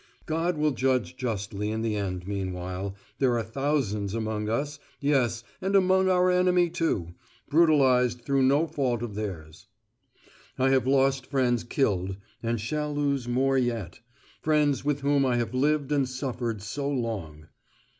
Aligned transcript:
(God 0.25 0.57
will 0.57 0.71
judge 0.71 1.15
justly 1.15 1.69
in 1.69 1.83
the 1.83 1.95
end; 1.95 2.27
meanwhile, 2.27 2.95
there 3.19 3.37
are 3.37 3.43
thousands 3.43 4.15
among 4.15 4.49
us 4.49 4.79
yes, 4.99 5.43
and 5.61 5.75
among 5.75 6.09
our 6.09 6.31
enemy 6.31 6.71
too 6.71 7.13
brutalised 7.51 8.23
through 8.23 8.41
no 8.41 8.65
fault 8.65 9.03
of 9.03 9.13
theirs.) 9.13 9.67
I 10.57 10.71
have 10.71 10.87
lost 10.87 11.27
friends 11.27 11.63
killed 11.63 12.17
(and 12.41 12.59
shall 12.59 12.91
lose 12.95 13.27
more 13.27 13.59
yet), 13.59 13.99
friends 14.41 14.83
with 14.83 15.01
whom 15.01 15.23
I 15.23 15.35
have 15.35 15.53
lived 15.53 15.91
and 15.91 16.09
suffered 16.09 16.63
so 16.63 16.89
long. 16.89 17.45